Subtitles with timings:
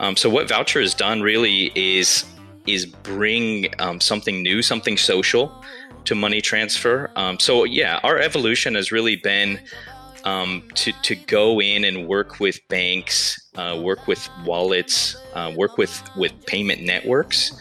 [0.00, 2.24] Um, so what Vouchr has done really is
[2.66, 5.52] is bring um, something new, something social
[6.06, 7.10] to money transfer.
[7.16, 9.60] Um, so yeah, our evolution has really been
[10.24, 15.76] um, to to go in and work with banks, uh, work with wallets, uh, work
[15.78, 17.52] with with payment networks,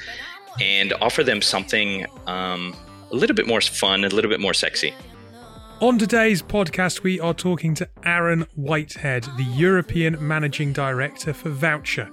[0.62, 2.76] and offer them something um,
[3.12, 4.94] a little bit more fun, a little bit more sexy.
[5.84, 12.10] On today's podcast, we are talking to Aaron Whitehead, the European Managing Director for Vouchr.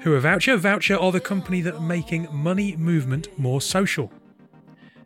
[0.00, 0.56] Who are Vouchr?
[0.56, 4.10] Vouchr are the company that are making money movement more social.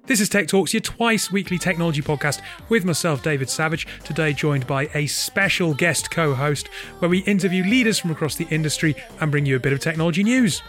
[0.07, 3.89] This is Tech Talks, your twice weekly technology podcast with myself, David Savage.
[4.05, 6.69] Today, joined by a special guest co host
[7.01, 10.23] where we interview leaders from across the industry and bring you a bit of technology
[10.23, 10.63] news.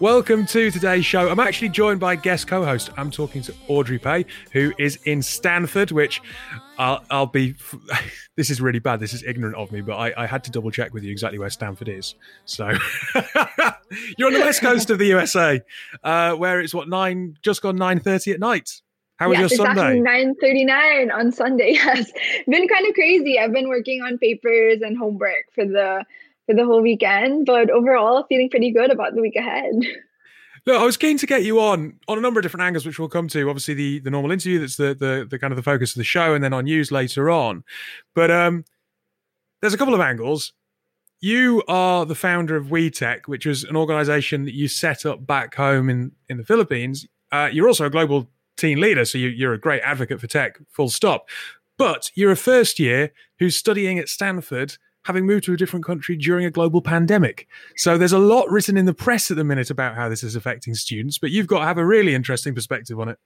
[0.00, 1.30] Welcome to today's show.
[1.30, 2.90] I'm actually joined by guest co-host.
[2.96, 6.20] I'm talking to Audrey Pe, who is in Stanford, which
[6.78, 7.54] I'll, I'll be.
[8.36, 8.98] This is really bad.
[8.98, 11.38] This is ignorant of me, but I, I had to double check with you exactly
[11.38, 12.16] where Stanford is.
[12.46, 12.66] So
[14.18, 15.62] you're on the west coast of the USA,
[16.02, 18.82] uh, where it's what nine, just gone nine thirty at night.
[19.18, 20.00] How was yes, your Sunday?
[20.00, 21.74] Nine thirty nine on Sunday.
[21.74, 22.10] Yes,
[22.48, 23.38] been kind of crazy.
[23.38, 26.04] I've been working on papers and homework for the
[26.46, 29.74] for the whole weekend, but overall feeling pretty good about the week ahead.
[30.66, 32.98] Look, I was keen to get you on on a number of different angles, which
[32.98, 33.48] we'll come to.
[33.48, 36.04] Obviously, the the normal interview that's the the, the kind of the focus of the
[36.04, 37.64] show, and then on news later on.
[38.14, 38.64] But um,
[39.60, 40.52] there's a couple of angles.
[41.20, 45.54] You are the founder of WeTech, which was an organization that you set up back
[45.54, 47.06] home in in the Philippines.
[47.30, 50.58] Uh, you're also a global team leader, so you, you're a great advocate for tech.
[50.70, 51.28] Full stop.
[51.76, 56.16] But you're a first year who's studying at Stanford having moved to a different country
[56.16, 57.46] during a global pandemic.
[57.76, 60.34] So there's a lot written in the press at the minute about how this is
[60.34, 63.18] affecting students, but you've got to have a really interesting perspective on it.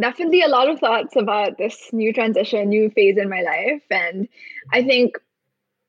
[0.00, 3.82] Definitely a lot of thoughts about this new transition, new phase in my life.
[3.90, 4.28] And
[4.72, 5.18] I think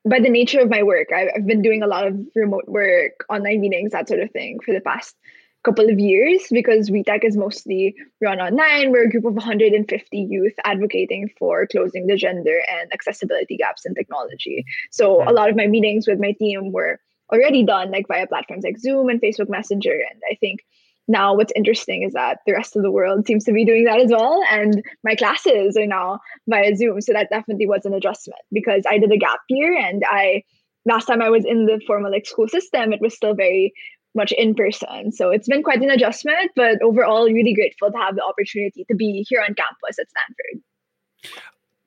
[0.04, 3.62] by the nature of my work, I've been doing a lot of remote work, online
[3.62, 5.16] meetings, that sort of thing for the past
[5.64, 8.92] couple of years because WeTech is mostly run online.
[8.92, 13.94] We're a group of 150 youth advocating for closing the gender and accessibility gaps in
[13.94, 14.66] technology.
[14.92, 15.28] So hmm.
[15.28, 17.00] a lot of my meetings with my team were
[17.31, 19.94] already done like via platforms like Zoom and Facebook Messenger.
[19.94, 20.62] And I think
[21.08, 24.00] now what's interesting is that the rest of the world seems to be doing that
[24.00, 24.42] as well.
[24.50, 27.02] And my classes are now via Zoom.
[27.02, 30.44] So that definitely was an adjustment because I did a gap year and I
[30.86, 33.74] last time I was in the formal like school system, it was still very
[34.16, 35.12] much in person.
[35.12, 38.96] So it's been quite an adjustment, but overall, really grateful to have the opportunity to
[38.96, 40.64] be here on campus at Stanford.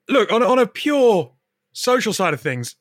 [0.09, 1.31] Look, on, on a pure
[1.73, 2.75] social side of things,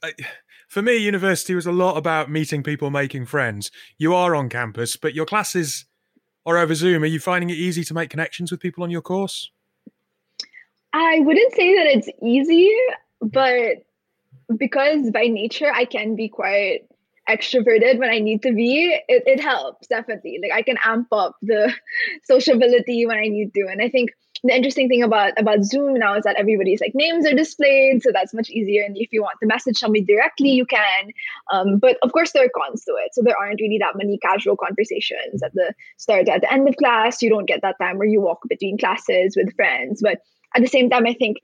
[0.69, 3.71] for me, university was a lot about meeting people, making friends.
[3.99, 5.87] You are on campus, but your classes
[6.47, 7.03] are over Zoom.
[7.03, 9.51] Are you finding it easy to make connections with people on your course?
[10.93, 12.71] I wouldn't say that it's easy,
[13.21, 13.85] but
[14.57, 16.87] because by nature I can be quite
[17.33, 20.39] extroverted when I need to be, it, it helps definitely.
[20.43, 21.73] Like I can amp up the
[22.25, 23.67] sociability when I need to.
[23.71, 24.11] And I think
[24.45, 28.11] the interesting thing about about Zoom now is that everybody's like names are displayed, so
[28.13, 28.83] that's much easier.
[28.83, 31.11] And if you want to message somebody directly, you can.
[31.53, 33.11] Um, but of course, there are cons to it.
[33.13, 36.77] So there aren't really that many casual conversations at the start, at the end of
[36.77, 37.23] class.
[37.23, 40.01] You don't get that time where you walk between classes with friends.
[40.03, 40.19] But
[40.57, 41.39] at the same time, I think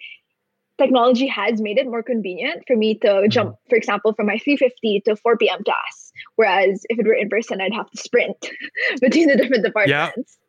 [0.78, 3.28] technology has made it more convenient for me to mm-hmm.
[3.28, 5.62] jump, for example, from my 350 to 4 p.m.
[5.65, 6.12] class.
[6.37, 8.50] Whereas if it were in person, I'd have to sprint
[9.00, 10.38] between the different departments.
[10.38, 10.44] Yeah.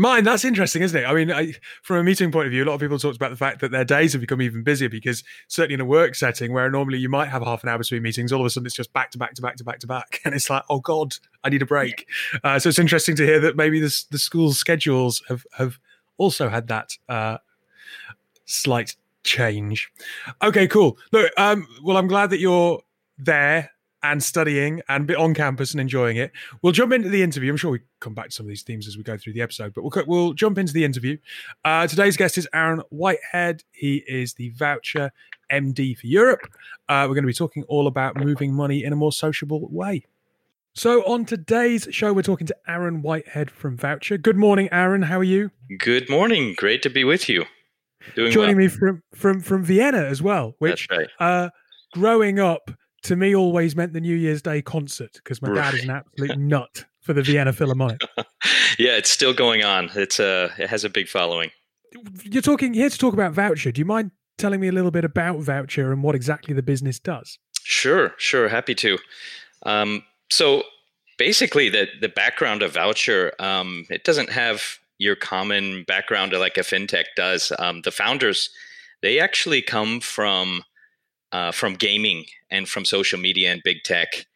[0.00, 1.04] Mine, that's interesting, isn't it?
[1.04, 3.30] I mean, I, from a meeting point of view, a lot of people talked about
[3.30, 6.52] the fact that their days have become even busier because certainly in a work setting
[6.52, 8.76] where normally you might have half an hour between meetings, all of a sudden it's
[8.76, 10.20] just back to back to back to back to back.
[10.24, 12.06] And it's like, oh God, I need a break.
[12.44, 15.80] Uh, so it's interesting to hear that maybe the, the school schedules have, have
[16.16, 17.38] also had that uh,
[18.44, 18.94] slight
[19.28, 19.90] change.
[20.42, 20.98] Okay, cool.
[21.12, 22.80] Look, um, well, I'm glad that you're
[23.18, 23.70] there
[24.02, 26.32] and studying and on campus and enjoying it.
[26.62, 27.50] We'll jump into the interview.
[27.50, 29.42] I'm sure we come back to some of these themes as we go through the
[29.42, 31.18] episode, but we'll we'll jump into the interview.
[31.64, 33.64] Uh, today's guest is Aaron Whitehead.
[33.72, 35.10] He is the Vouchr
[35.52, 36.42] MD for Europe.
[36.88, 40.04] Uh, we're going to be talking all about moving money in a more sociable way.
[40.74, 44.16] So, on today's show, we're talking to Aaron Whitehead from Vouchr.
[44.16, 45.02] Good morning, Aaron.
[45.02, 45.50] How are you?
[45.76, 46.54] Good morning.
[46.56, 47.46] Great to be with you.
[48.14, 48.66] Doing joining well.
[48.66, 51.08] me from from from Vienna as well, which right.
[51.18, 51.50] uh,
[51.92, 52.70] growing up
[53.02, 55.56] to me always meant the New Year's Day concert because my right.
[55.56, 58.00] dad is an absolute nut for the Vienna Philharmonic.
[58.78, 59.90] yeah, it's still going on.
[59.94, 61.50] It's uh, it has a big following.
[62.22, 63.72] You're talking here to talk about Vouchr.
[63.72, 66.98] Do you mind telling me a little bit about Vouchr and what exactly the business
[66.98, 67.38] does?
[67.62, 68.98] Sure, sure, happy to.
[69.64, 70.62] Um, so
[71.16, 76.60] basically, the the background of Vouchr, um, it doesn't have your common background like a
[76.60, 77.52] fintech does.
[77.58, 78.50] Um, the founders,
[79.02, 80.62] they actually come from
[81.32, 84.26] uh, from gaming and from social media and big tech.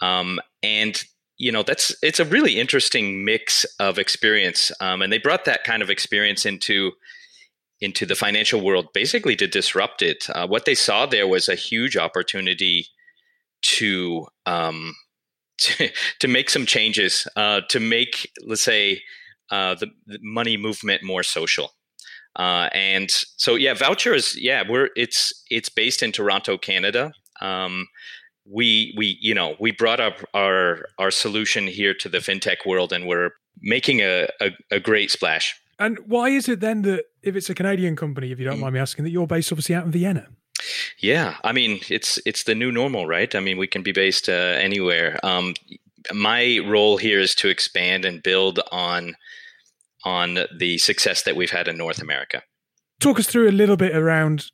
[0.00, 1.02] Um, and
[1.38, 5.64] you know that's it's a really interesting mix of experience um, and they brought that
[5.64, 6.92] kind of experience into
[7.80, 11.54] into the financial world basically to disrupt it uh, what they saw there was a
[11.54, 12.86] huge opportunity
[13.62, 14.94] to um,
[15.58, 15.90] to,
[16.20, 19.02] to make some changes uh, to make let's say
[19.50, 21.72] uh, the, the, money movement more social.
[22.36, 27.12] Uh, and so yeah Vouchr is yeah we're it's it's based in toronto canada.
[27.40, 27.86] Um,
[28.44, 32.92] we we you know we brought up our our solution here to the fintech world
[32.92, 35.58] and we're making a, a, a great splash.
[35.78, 38.62] And why is it then that if it's a canadian company if you don't mm.
[38.62, 40.28] mind me asking that you're based obviously out in vienna?
[41.00, 43.34] Yeah i mean it's it's the new normal right?
[43.34, 45.18] I mean we can be based uh, anywhere.
[45.22, 45.54] Um,
[46.12, 49.14] my role here is to expand and build on
[50.04, 52.42] on the success that we've had in north america
[53.00, 54.50] talk us through a little bit around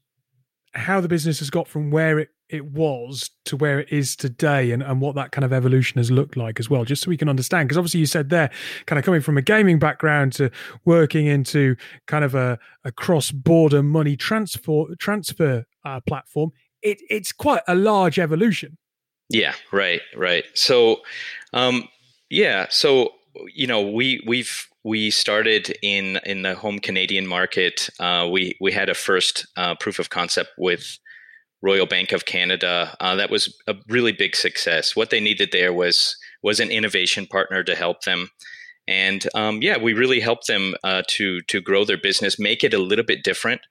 [0.75, 4.73] how the business has got from where it it was to where it is today
[4.73, 7.17] and, and what that kind of evolution has looked like as well, just so we
[7.17, 7.67] can understand.
[7.67, 8.51] Because obviously, you said there,
[8.85, 10.51] kind of coming from a gaming background to
[10.85, 11.77] working into
[12.07, 16.51] kind of a, a cross border money transfer transfer uh, platform,
[16.83, 18.77] it, it's quite a large evolution.
[19.33, 20.45] Yeah, right, right.
[20.55, 21.01] So,
[21.55, 21.89] um,
[22.29, 23.13] yeah, so
[23.55, 27.89] you know, we we've we started in in the home Canadian market.
[27.99, 30.99] Uh, we we had a first uh, proof of concept with
[31.63, 32.95] Royal Bank of Canada.
[33.01, 34.95] Uh, that was a really big success.
[34.97, 38.31] What they needed there was was an innovation partner to help them,
[38.87, 42.75] and um, yeah, we really helped them uh, to to grow their business, make it
[42.75, 43.63] a little bit different.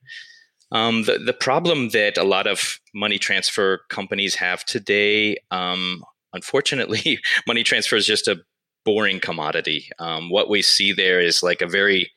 [0.72, 6.04] Um, the the problem that a lot of money transfer companies have today, um,
[6.34, 8.42] unfortunately, money transfer is just a
[8.86, 9.90] boring commodity.
[10.00, 12.12] Um, what we see there is like a very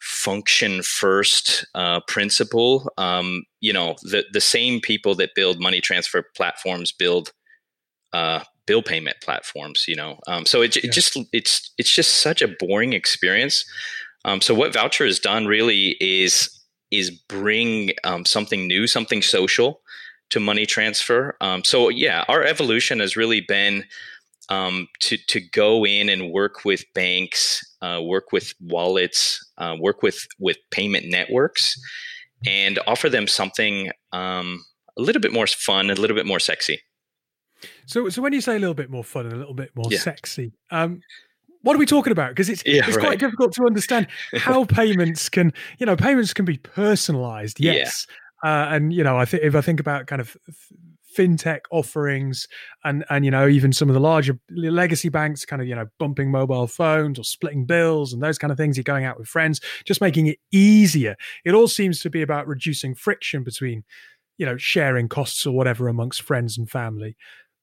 [0.00, 2.90] function first uh, principle.
[2.96, 7.32] Um, you know, the the same people that build money transfer platforms build
[8.12, 9.84] uh, bill payment platforms.
[9.86, 13.64] You know, um, so it, it just it's it's just such a boring experience.
[14.24, 16.50] Um, so what Vouchr has done really is
[16.90, 19.80] is bring um, something new, something social
[20.30, 21.36] to money transfer.
[21.40, 23.84] Um, so yeah, our evolution has really been
[24.48, 30.02] um, to to go in and work with banks, uh, work with wallets, uh, work
[30.02, 31.76] with with payment networks,
[32.46, 34.64] and offer them something um,
[34.96, 36.80] a little bit more fun, a little bit more sexy.
[37.86, 39.86] So, so when you say a little bit more fun and a little bit more
[39.90, 39.98] yeah.
[39.98, 41.00] sexy, um,
[41.66, 42.28] what are we talking about?
[42.28, 43.06] Because it's yeah, it's right.
[43.06, 47.58] quite difficult to understand how payments can, you know, payments can be personalized.
[47.58, 48.06] Yes,
[48.44, 48.66] yeah.
[48.68, 50.36] uh, and you know, I think if I think about kind of
[51.16, 52.46] fintech offerings
[52.84, 55.86] and and you know even some of the larger legacy banks kind of you know
[55.98, 59.26] bumping mobile phones or splitting bills and those kind of things you're going out with
[59.26, 61.16] friends just making it easier
[61.46, 63.82] it all seems to be about reducing friction between
[64.36, 67.16] you know sharing costs or whatever amongst friends and family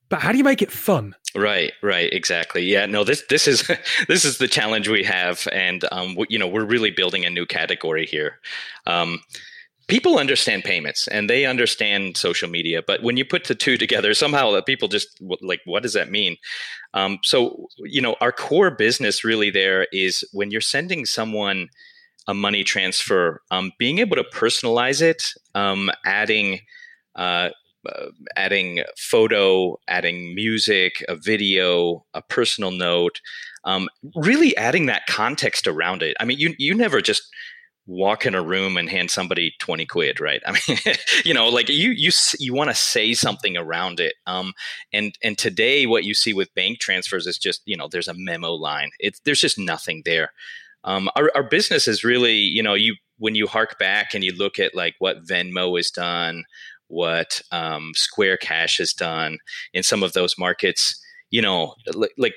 [0.10, 1.16] but how do you make it fun?
[1.36, 2.64] Right right exactly.
[2.64, 3.70] Yeah no this this is
[4.08, 7.46] this is the challenge we have and um you know we're really building a new
[7.46, 8.40] category here.
[8.86, 9.20] Um
[9.88, 14.14] people understand payments and they understand social media but when you put the two together
[14.14, 16.38] somehow people just like what does that mean?
[16.94, 21.70] Um, so you know our core business really there is when you're sending someone
[22.28, 25.24] a money transfer um, being able to personalize it
[25.56, 26.60] um, adding
[27.16, 27.50] uh,
[27.88, 33.20] uh, adding photo adding music a video a personal note
[33.64, 36.16] um, really adding that context around it.
[36.20, 37.24] I mean you you never just
[37.86, 40.42] walk in a room and hand somebody 20 quid right?
[40.46, 40.78] I mean
[41.26, 44.54] you know like you you you want to say something around it um
[44.94, 48.14] and and today what you see with bank transfers is just you know there's a
[48.16, 48.92] memo line.
[49.00, 50.32] It's there's just nothing there.
[50.84, 54.36] Um our, our business is really you know you when you hark back and you
[54.36, 56.44] look at like what venmo has done
[56.88, 59.38] what um, square cash has done
[59.74, 61.00] in some of those markets
[61.34, 62.36] you know, like, like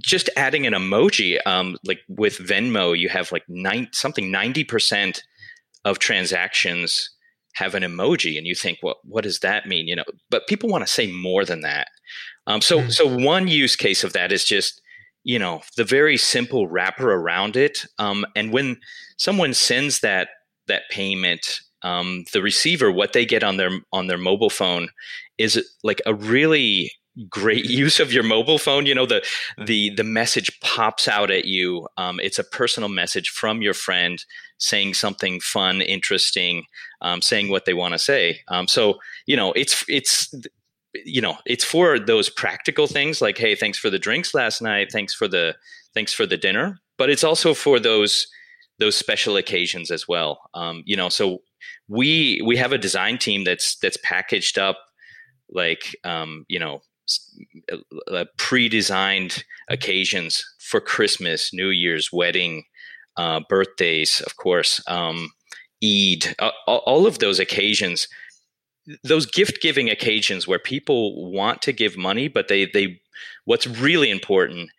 [0.00, 5.20] just adding an emoji, um, like with Venmo, you have like nine, something 90%
[5.84, 7.10] of transactions
[7.56, 9.88] have an emoji and you think, well, what does that mean?
[9.88, 11.88] You know, but people want to say more than that.
[12.46, 12.90] Um, so, mm-hmm.
[12.90, 14.80] so one use case of that is just,
[15.24, 17.84] you know, the very simple wrapper around it.
[17.98, 18.76] Um, and when
[19.16, 20.28] someone sends that,
[20.68, 24.88] that payment, um, the receiver, what they get on their, on their mobile phone
[25.38, 26.92] is like a really
[27.28, 28.86] great use of your mobile phone.
[28.86, 29.24] You know the
[29.58, 31.88] the the message pops out at you.
[31.96, 34.24] Um, it's a personal message from your friend
[34.58, 36.64] saying something fun interesting
[37.02, 38.40] um, saying what they want to say.
[38.48, 40.32] Um, so you know it's it's
[40.94, 44.90] you know it's for those practical things like hey thanks for the drinks last night.
[44.90, 45.54] Thanks for the
[45.94, 46.80] thanks for the dinner.
[46.96, 48.26] But it's also for those
[48.78, 50.40] those special occasions as well.
[50.54, 51.42] Um, you know so
[51.92, 54.78] we we have a design team that's that's packaged up
[55.50, 56.80] like um, you know
[58.10, 62.64] uh, pre-designed occasions for Christmas, New Year's, wedding,
[63.16, 65.30] uh, birthdays, of course, um,
[65.84, 68.08] Eid, uh, all of those occasions,
[69.04, 73.00] those gift-giving occasions where people want to give money, but they they
[73.44, 74.70] what's really important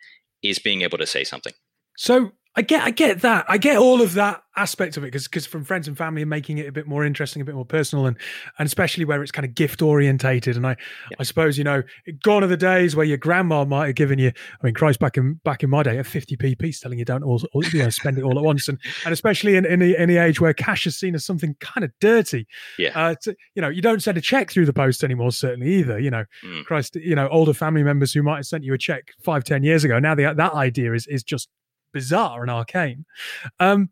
[0.41, 1.53] is being able to say something.
[1.95, 3.45] So I get, I get that.
[3.47, 6.29] I get all of that aspect of it because, because from friends and family and
[6.29, 8.15] making it a bit more interesting, a bit more personal, and
[8.59, 10.55] and especially where it's kind of gift orientated.
[10.55, 10.75] And I,
[11.09, 11.17] yeah.
[11.19, 11.81] I suppose you know,
[12.23, 14.29] gone are the days where your grandma might have given you.
[14.29, 17.05] I mean, Christ, back in back in my day, a fifty p piece telling you
[17.05, 19.79] don't all, all you know spend it all at once, and and especially in in
[19.79, 22.47] the, in the age where cash is seen as something kind of dirty.
[22.77, 22.91] Yeah.
[22.93, 25.31] Uh, to, you know, you don't send a check through the post anymore.
[25.31, 25.97] Certainly, either.
[25.97, 26.63] You know, mm.
[26.65, 29.63] Christ, you know, older family members who might have sent you a check five, ten
[29.63, 29.97] years ago.
[29.97, 31.49] Now the, that idea is is just
[31.93, 33.05] bizarre and arcane.
[33.59, 33.89] Um,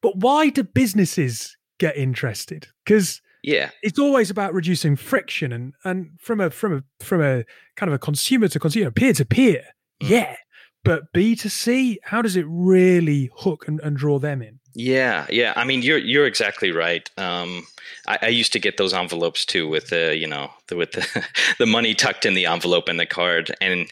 [0.00, 2.68] but why do businesses get interested?
[2.84, 7.44] Because yeah, it's always about reducing friction and and from a from a from a
[7.76, 9.64] kind of a consumer to consumer, peer to peer.
[10.00, 10.36] Yeah,
[10.84, 14.60] but B to C, how does it really hook and, and draw them in?
[14.74, 15.54] Yeah, yeah.
[15.56, 17.08] I mean, you're you're exactly right.
[17.16, 17.66] Um,
[18.06, 21.24] I, I, used to get those envelopes too, with the you know the, with the
[21.58, 23.90] the money tucked in the envelope and the card, and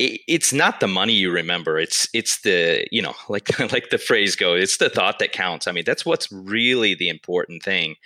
[0.00, 1.78] it's not the money you remember.
[1.78, 5.66] It's it's the you know like like the phrase goes it's the thought that counts.
[5.66, 7.96] I mean that's what's really the important thing.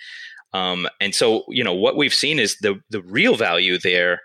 [0.53, 4.21] Um, and so you know what we've seen is the the real value there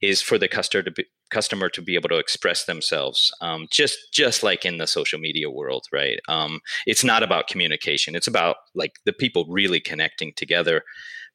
[0.00, 3.98] is for the customer to be, customer to be able to express themselves um, just
[4.12, 6.20] just like in the social media world right?
[6.28, 8.14] Um, it's not about communication.
[8.14, 10.84] It's about like the people really connecting together.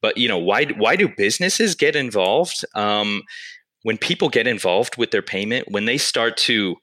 [0.02, 2.64] But you know why why do businesses get involved?
[2.74, 3.24] Um,
[3.84, 6.78] when people get involved with their payment, when they start to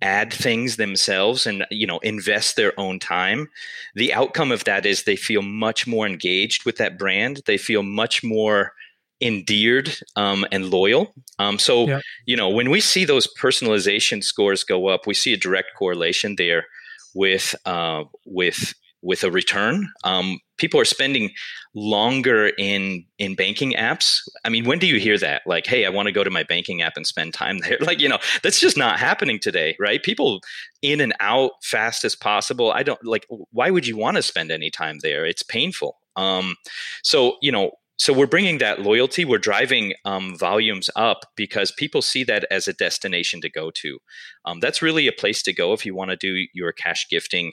[0.00, 3.48] add things themselves and you know invest their own time
[3.94, 7.84] the outcome of that is they feel much more engaged with that brand they feel
[7.84, 8.72] much more
[9.20, 12.00] endeared um, and loyal um, so yeah.
[12.26, 16.34] you know when we see those personalization scores go up we see a direct correlation
[16.34, 16.66] there
[17.14, 19.88] with uh, with with a return.
[20.04, 21.32] Um, people are spending
[21.74, 24.20] longer in in banking apps.
[24.44, 25.42] I mean, when do you hear that?
[25.44, 27.78] Like, hey, I want to go to my banking app and spend time there.
[27.92, 30.00] Like, you know, that's just not happening today, right?
[30.02, 30.40] People
[30.82, 32.70] in and out fast as possible.
[32.70, 33.26] I don't like.
[33.50, 35.26] Why would you want to spend any time there?
[35.26, 35.98] It's painful.
[36.14, 36.54] Um,
[37.02, 42.02] so you know, so we're bringing that loyalty we're driving um, volumes up because people
[42.02, 43.98] see that as a destination to go to
[44.44, 47.52] um, that's really a place to go if you want to do your cash gifting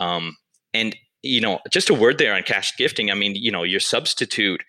[0.00, 0.36] um,
[0.74, 3.10] and you know, just a word there on cash gifting.
[3.10, 4.62] I mean, you know, your substitute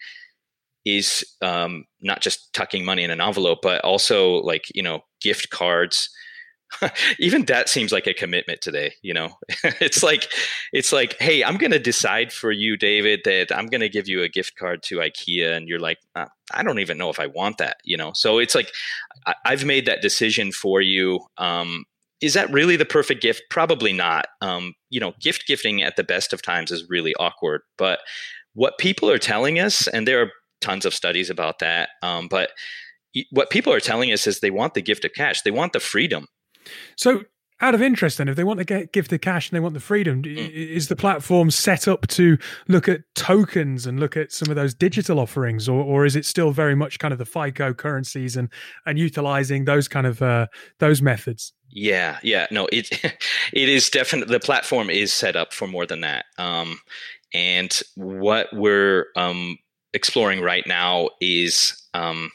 [0.85, 5.49] is um, not just tucking money in an envelope, but also like you know, gift
[5.49, 6.09] cards.
[7.19, 8.93] Even that seems like a commitment today.
[9.01, 9.29] You know,
[9.63, 10.31] it's like
[10.71, 14.07] it's like, hey, I'm going to decide for you, David, that I'm going to give
[14.07, 17.19] you a gift card to IKEA, and you're like, uh, I don't even know if
[17.19, 17.77] I want that.
[17.83, 18.71] You know, so it's like
[19.25, 21.21] I- have made that decision for you.
[21.37, 21.85] Um,
[22.21, 23.43] is that really the perfect gift?
[23.49, 24.27] Probably not.
[24.41, 27.61] Um, you know, gift gifting at the best of times is really awkward.
[27.77, 27.99] But
[28.53, 32.51] what people are telling us, and there are tons of studies about that, um, but
[33.31, 35.41] what people are telling us is they want the gift of cash.
[35.41, 36.27] They want the freedom.
[36.95, 37.23] So
[37.61, 39.73] out of interest then if they want to get give the cash and they want
[39.73, 40.51] the freedom mm.
[40.51, 42.37] is the platform set up to
[42.67, 46.25] look at tokens and look at some of those digital offerings or, or is it
[46.25, 48.49] still very much kind of the fico currencies and
[48.85, 50.47] and utilizing those kind of uh,
[50.79, 52.89] those methods yeah yeah no it
[53.53, 56.79] it is definitely the platform is set up for more than that um,
[57.33, 59.57] and what we're um,
[59.93, 62.31] exploring right now is um,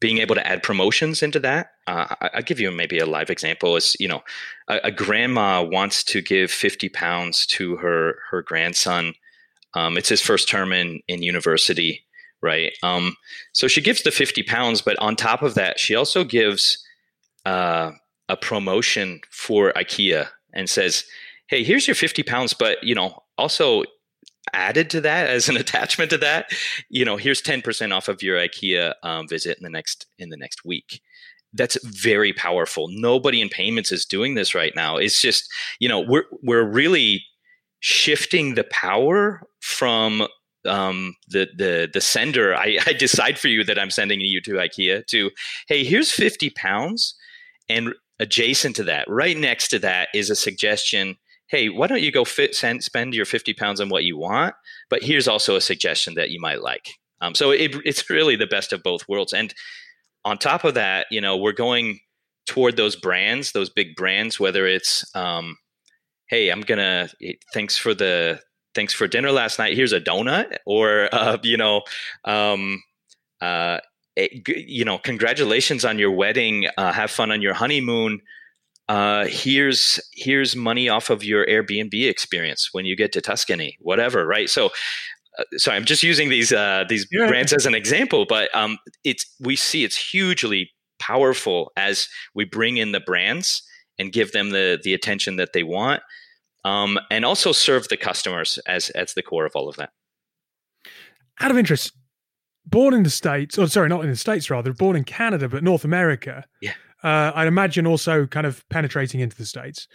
[0.00, 1.68] being able to add promotions into that.
[1.86, 3.76] Uh, I'll give you maybe a live example.
[3.76, 4.22] Is you know,
[4.68, 9.14] a, a grandma wants to give fifty pounds to her her grandson.
[9.74, 12.04] Um, it's his first term in in university,
[12.42, 12.72] right?
[12.82, 13.16] Um,
[13.52, 16.84] so she gives the fifty pounds, but on top of that, she also gives
[17.46, 17.92] uh,
[18.28, 21.04] a promotion for IKEA and says,
[21.48, 23.84] "Hey, here's your fifty pounds, but you know, also
[24.52, 26.50] added to that as an attachment to that,
[26.88, 30.36] you know, here's 10% off of your IKEA um, visit in the next in the
[30.36, 31.00] next week.
[31.52, 32.88] That's very powerful.
[32.90, 34.96] Nobody in payments is doing this right now.
[34.96, 37.24] It's just, you know, we're we're really
[37.80, 40.26] shifting the power from
[40.66, 42.54] um, the the the sender.
[42.54, 45.06] I, I decide for you that I'm sending you to IKEA.
[45.06, 45.30] To
[45.68, 47.14] hey, here's 50 pounds,
[47.68, 51.16] and adjacent to that, right next to that, is a suggestion
[51.48, 54.54] hey, why don't you go fit, spend your 50 pounds on what you want?
[54.90, 56.88] But here's also a suggestion that you might like.
[57.20, 59.32] Um, so it, it's really the best of both worlds.
[59.32, 59.54] And
[60.24, 62.00] on top of that, you know, we're going
[62.46, 65.56] toward those brands, those big brands, whether it's, um,
[66.28, 68.40] hey, I'm going to, thanks for the,
[68.74, 69.76] thanks for dinner last night.
[69.76, 71.82] Here's a donut, or uh, you know,
[72.24, 72.82] um,
[73.40, 73.78] uh,
[74.14, 76.66] it, you know, congratulations on your wedding.
[76.78, 78.20] Uh, have fun on your honeymoon.
[78.88, 84.26] Uh, here's here's money off of your Airbnb experience when you get to Tuscany, whatever,
[84.26, 84.48] right?
[84.48, 84.66] So,
[85.38, 87.26] uh, sorry, I'm just using these uh, these yeah.
[87.26, 92.76] brands as an example, but um, it's we see it's hugely powerful as we bring
[92.76, 93.62] in the brands
[93.98, 96.00] and give them the the attention that they want,
[96.64, 99.90] um, and also serve the customers as as the core of all of that.
[101.40, 101.92] Out of interest,
[102.64, 105.64] born in the states, or sorry, not in the states, rather born in Canada, but
[105.64, 106.44] North America.
[106.62, 106.74] Yeah
[107.06, 109.86] uh, I'd imagine also kind of penetrating into the states,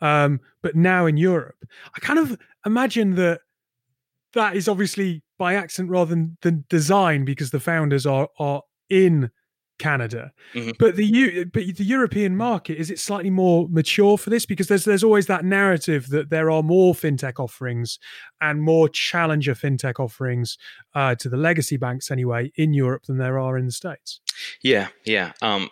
[0.00, 1.64] um, but now in Europe.
[1.94, 3.42] I kind of imagine that
[4.32, 9.30] that is obviously by accident rather than, than design because the founders are are in
[9.78, 10.32] Canada.
[10.54, 10.72] Mm-hmm.
[10.80, 14.86] But the but the European market is it slightly more mature for this because there's
[14.86, 18.00] there's always that narrative that there are more fintech offerings
[18.40, 20.58] and more challenger fintech offerings
[20.96, 24.20] uh, to the legacy banks anyway in Europe than there are in the states.
[24.62, 25.32] Yeah, yeah.
[25.42, 25.70] Um,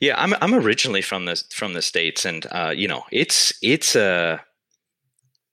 [0.00, 3.96] yeah, I'm I'm originally from the from the states, and uh, you know, it's it's
[3.96, 4.40] a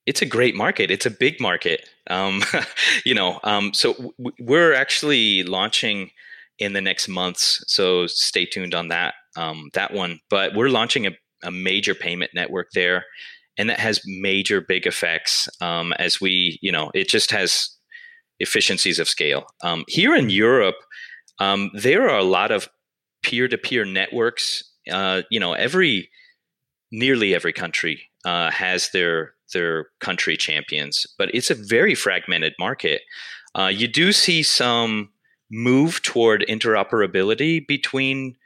[0.06, 0.90] it's a great market.
[0.90, 1.88] It's a big market.
[2.08, 2.42] Um,
[3.04, 6.10] you know, um, so w- we're actually launching
[6.58, 7.62] in the next months.
[7.66, 10.20] So stay tuned on that um, that one.
[10.30, 11.12] But we're launching a,
[11.44, 13.04] a, major payment network there,
[13.56, 17.68] and that has major big effects um, as we, you know, it just has
[18.40, 19.46] efficiencies of scale.
[19.62, 20.76] Um, here in Europe,
[21.38, 22.68] um, there are a lot of
[23.22, 24.64] peer-to-peer networks.
[24.90, 26.10] Uh, you know, every
[26.90, 33.02] nearly every country uh, has their their country champions, but it's a very fragmented market.
[33.54, 35.10] Uh, you do see some
[35.50, 38.36] move toward interoperability between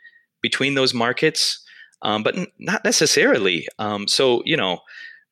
[0.43, 1.65] between those markets,
[2.03, 3.67] um, but n- not necessarily.
[3.79, 4.81] Um, so you know,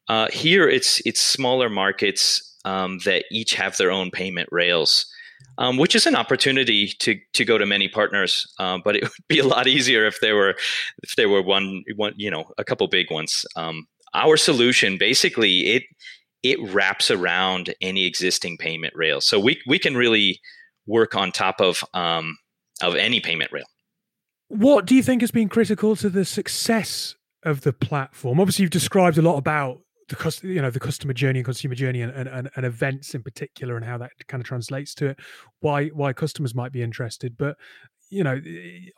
[0.08, 5.06] uh, here it's it's smaller markets um, that each have their own payment rails
[5.60, 8.52] um, which is an opportunity to to go to many partners.
[8.58, 10.56] Uh, but it would be a lot easier if there were
[11.04, 13.44] if there were one one you know a couple big ones.
[13.54, 15.84] Um, our solution basically it
[16.42, 20.40] it wraps around any existing payment rail, so we we can really
[20.86, 22.36] work on top of um,
[22.82, 23.66] of any payment rail.
[24.48, 28.40] What do you think has been critical to the success of the platform?
[28.40, 32.02] Obviously, you've described a lot about the you know the customer journey and consumer journey
[32.02, 35.18] and, and, and events in particular and how that kind of translates to it
[35.60, 37.36] why why customers might be interested.
[37.38, 37.56] But
[38.12, 38.40] you know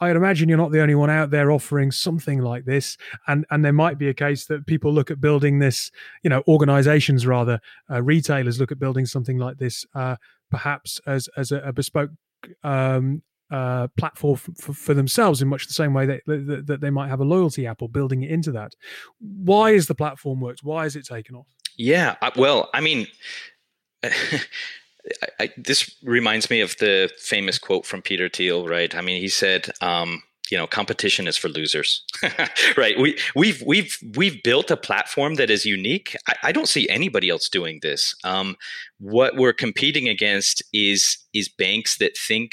[0.01, 2.97] i'd imagine you're not the only one out there offering something like this.
[3.27, 5.91] And and there might be a case that people look at building this
[6.23, 10.17] you know organizations rather uh, retailers look at building something like this uh,
[10.51, 12.11] perhaps as as a, a bespoke
[12.65, 13.23] um,
[13.53, 17.09] uh, platform for, for, themselves in much the same way that, that, that, they might
[17.09, 18.73] have a loyalty app or building it into that.
[19.21, 20.61] Why is the platform worked?
[20.63, 21.49] Why is it taken off?
[21.77, 23.07] Yeah, well, I mean,
[24.05, 24.41] I,
[25.39, 28.95] I, this reminds me of the famous quote from Peter Thiel, right?
[28.95, 32.05] I mean, he said, um, you know, competition is for losers,
[32.77, 32.99] right?
[32.99, 36.17] We we've we've we've built a platform that is unique.
[36.27, 38.15] I, I don't see anybody else doing this.
[38.25, 38.57] Um,
[38.99, 42.53] what we're competing against is is banks that think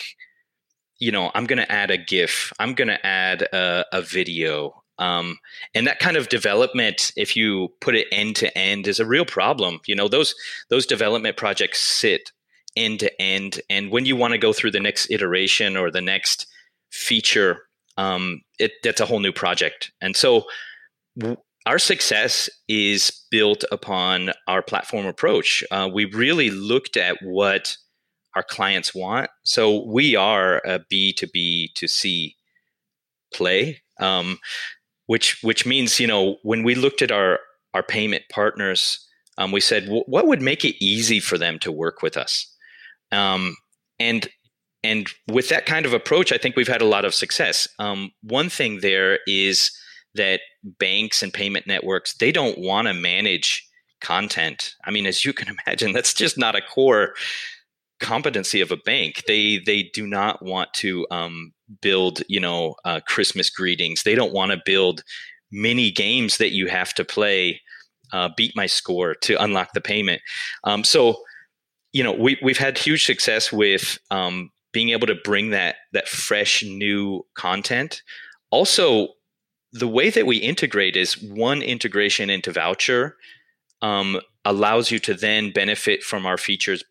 [0.99, 4.83] you know, I'm going to add a GIF, I'm going to add a, a video.
[4.97, 5.37] Um,
[5.73, 9.25] and that kind of development, if you put it end to end, is a real
[9.25, 9.79] problem.
[9.87, 10.35] You know, those
[10.69, 12.31] those development projects sit
[12.75, 16.01] end to end, and when you want to go through the next iteration or the
[16.01, 16.47] next
[16.91, 17.61] feature,
[17.97, 19.91] um, it that's a whole new project.
[20.01, 20.43] And so,
[21.65, 25.63] our success is built upon our platform approach.
[25.71, 27.77] Uh, we really looked at what
[28.35, 29.29] our clients want.
[29.43, 32.35] So we are a B to B to C
[33.33, 34.39] play, um,
[35.07, 37.39] which which means you know when we looked at our
[37.73, 39.05] our payment partners,
[39.37, 42.45] um, we said what would make it easy for them to work with us,
[43.11, 43.55] um,
[43.99, 44.27] and
[44.83, 47.67] and with that kind of approach, I think we've had a lot of success.
[47.79, 49.71] Um, one thing there is
[50.15, 53.65] that banks and payment networks they don't want to manage
[54.01, 54.75] content.
[54.85, 57.13] I mean, as you can imagine, that's just not a core
[57.99, 59.23] competency of a bank.
[59.27, 64.03] They they do not want to um, build you know uh, Christmas greetings.
[64.03, 65.03] They don't want to build
[65.51, 67.61] mini games that you have to play.
[68.11, 70.19] Uh, beat my score to unlock the payment.
[70.63, 71.17] Um, so
[71.93, 76.07] you know we we've had huge success with um, being able to bring that that
[76.07, 78.01] fresh new content.
[78.51, 79.09] Also,
[79.71, 83.11] the way that we integrate is one integration into Vouchr
[83.81, 86.83] um, allows you to then benefit from our features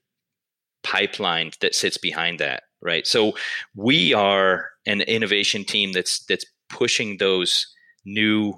[0.89, 3.35] pipeline that sits behind that right so
[3.75, 7.67] we are an innovation team that's that's pushing those
[8.05, 8.55] new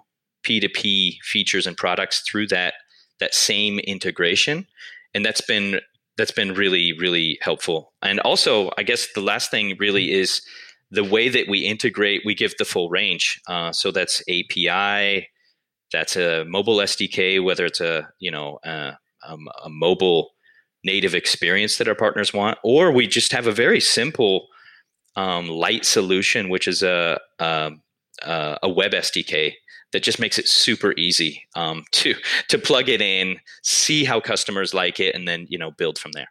[0.47, 2.75] p2p features and products through that
[3.19, 4.66] that same integration
[5.14, 5.81] and that's been
[6.16, 7.93] that's been really really helpful.
[8.03, 10.43] And also, I guess the last thing really is
[10.90, 12.23] the way that we integrate.
[12.25, 13.40] We give the full range.
[13.47, 15.29] Uh, so that's API,
[15.93, 20.33] that's a mobile SDK, whether it's a you know a, um, a mobile
[20.85, 24.49] native experience that our partners want, or we just have a very simple
[25.16, 27.73] um, light solution, which is a, a,
[28.62, 29.55] a web SDK
[29.93, 32.14] that just makes it super easy um, to
[32.49, 36.12] to plug it in, see how customers like it, and then you know build from
[36.12, 36.29] there.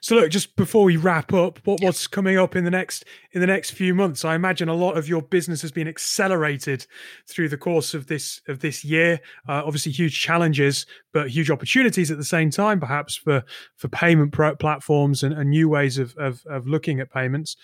[0.00, 3.40] So look, just before we wrap up, what, what's coming up in the next in
[3.40, 4.24] the next few months?
[4.24, 6.86] I imagine a lot of your business has been accelerated
[7.26, 9.20] through the course of this of this year.
[9.48, 13.44] Uh, obviously, huge challenges, but huge opportunities at the same time, perhaps for
[13.76, 17.56] for payment platforms and, and new ways of, of of looking at payments.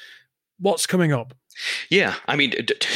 [0.59, 1.35] What's coming up?
[1.91, 2.53] Yeah, I mean,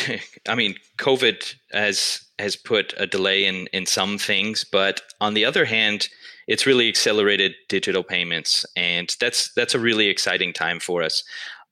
[0.49, 5.45] I mean, COVID has has put a delay in in some things, but on the
[5.45, 6.09] other hand
[6.47, 11.23] it's really accelerated digital payments, and that's that's a really exciting time for us.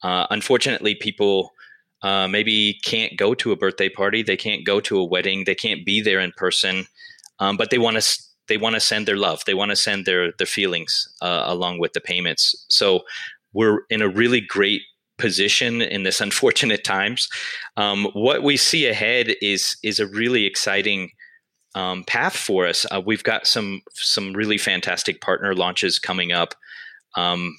[0.02, 1.52] Uh, unfortunately, people
[2.02, 5.54] uh, maybe can't go to a birthday party, they can't go to a wedding, they
[5.54, 6.86] can't be there in person,
[7.38, 10.04] um, but they want to they want to send their love, they want to send
[10.04, 12.64] their their feelings uh, along with the payments.
[12.68, 13.02] So
[13.52, 14.82] we're in a really great
[15.18, 17.28] position in this unfortunate times.
[17.76, 21.10] Um, what we see ahead is is a really exciting
[21.74, 22.86] um, path for us.
[22.90, 26.54] Uh, we've got some some really fantastic partner launches coming up.
[27.16, 27.56] Um,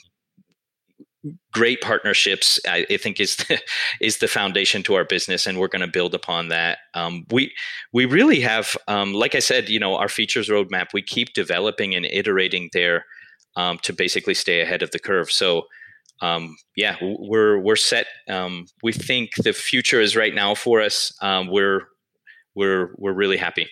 [1.54, 3.62] great partnerships, I, I, think, is the,
[4.02, 6.80] is the foundation to our business, and we're going to build upon that.
[6.94, 7.54] Um, we
[7.92, 10.88] we really have, um, like I said, you know, our features roadmap.
[10.94, 13.06] We keep developing and iterating there
[13.56, 15.32] um, to basically stay ahead of the curve.
[15.32, 15.64] So.
[16.22, 18.06] Um, yeah, we're we're set.
[18.82, 21.12] we think the future is right now for us.
[21.22, 21.82] we're
[22.56, 23.68] we're we're really happy.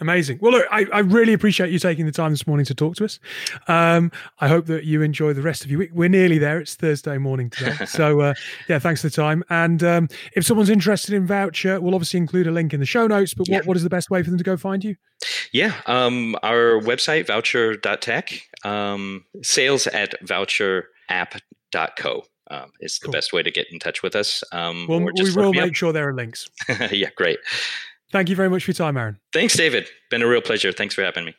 [0.00, 0.38] Amazing.
[0.40, 3.04] Well, look, I, I, really appreciate you taking the time this morning to talk to
[3.04, 3.18] us.
[3.66, 5.90] Um, I hope that you enjoy the rest of your week.
[5.92, 6.60] We're nearly there.
[6.60, 7.84] It's Thursday morning today.
[7.86, 8.34] so, uh,
[8.68, 9.42] yeah, thanks for the time.
[9.50, 13.08] And um, if someone's interested in Vouchr, we'll obviously include a link in the show
[13.08, 13.34] notes.
[13.34, 13.66] But what, yeah.
[13.66, 14.94] what is the best way for them to go find you?
[15.52, 22.22] Yeah, um, our website, voucher.tech, um, sales at voucherapp.co.
[22.50, 23.12] Um, is the cool.
[23.12, 24.42] best way to get in touch with us.
[24.52, 26.48] Um, well, we will make sure there are links.
[26.90, 27.38] yeah, great.
[28.10, 29.18] Thank you very much for your time, Aaron.
[29.32, 29.88] Thanks, David.
[30.10, 30.72] Been a real pleasure.
[30.72, 31.34] Thanks for having me.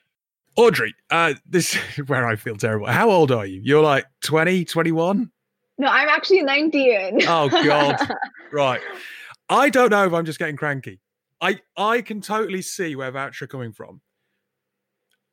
[0.55, 2.88] Audrey, uh, this is where I feel terrible.
[2.88, 3.62] How old are you?
[3.63, 5.32] You're like 20, 21?
[5.77, 7.21] No, I'm actually 19.
[7.27, 7.97] Oh, God.
[8.51, 8.82] right.
[9.47, 10.99] I don't know if I'm just getting cranky.
[11.41, 14.01] I, I can totally see where Vouchr coming from.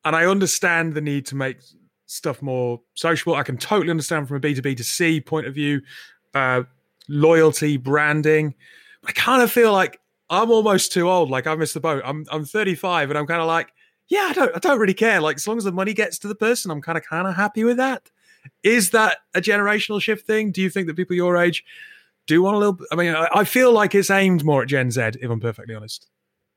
[0.05, 1.59] And I understand the need to make
[2.07, 3.35] stuff more sociable.
[3.35, 5.83] I can totally understand from a B2B to C point of view,
[6.33, 6.62] uh,
[7.09, 8.55] loyalty, branding.
[9.05, 11.31] I kind of feel like I'm almost too old.
[11.31, 12.03] Like I missed the boat.
[12.05, 13.73] I'm I'm 35 and I'm kind of like,
[14.09, 15.21] yeah, I don't I don't really care.
[15.21, 17.37] Like as long as the money gets to the person, I'm kind of kind of
[17.37, 18.11] happy with that.
[18.62, 20.53] Is that a generational shift thing?
[20.53, 21.65] Do you think that people your age
[22.27, 22.79] do want a little?
[22.93, 25.75] I mean, I, I feel like it's aimed more at Gen Z, if I'm perfectly
[25.75, 26.07] honest.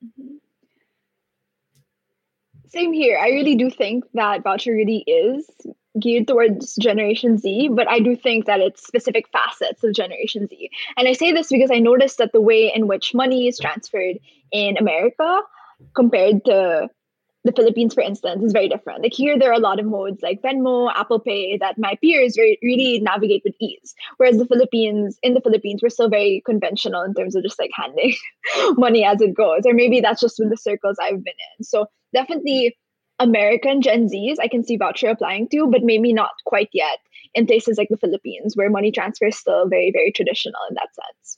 [0.03, 0.35] Mm-hmm.
[2.67, 3.17] Same here.
[3.17, 5.49] I really do think that Vouchr really is
[5.99, 10.69] geared towards Generation Z, but I do think that it's specific facets of Generation Z.
[10.97, 14.17] And I say this because I noticed that the way in which money is transferred
[14.51, 15.41] in America
[15.93, 16.89] compared to
[17.45, 19.01] the Philippines, for instance, is very different.
[19.01, 22.35] Like here, there are a lot of modes like Venmo, Apple Pay that my peers
[22.35, 23.95] very, really navigate with ease.
[24.17, 27.71] Whereas the Philippines, in the Philippines, we're still very conventional in terms of just like
[27.73, 28.13] handing
[28.77, 29.61] money as it goes.
[29.65, 31.63] Or maybe that's just with the circles I've been in.
[31.63, 32.77] So definitely
[33.19, 36.99] American Gen Zs, I can see Vouchr applying to, but maybe not quite yet
[37.33, 40.89] in places like the Philippines, where money transfer is still very, very traditional in that
[40.95, 41.37] sense.